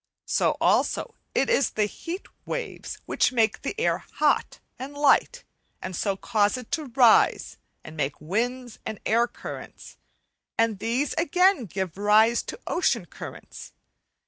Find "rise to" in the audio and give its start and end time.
11.99-12.59